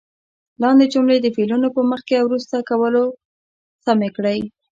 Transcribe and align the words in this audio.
لاندې 0.61 0.85
جملې 0.93 1.17
د 1.21 1.27
فعلونو 1.35 1.67
په 1.75 1.81
مخکې 1.91 2.13
او 2.17 2.25
وروسته 2.29 2.55
کولو 2.69 3.03
سمې 3.85 4.09
کړئ. 4.15 4.39